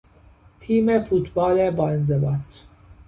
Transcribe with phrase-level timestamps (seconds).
[0.59, 2.59] تیم فوتبال با انضباط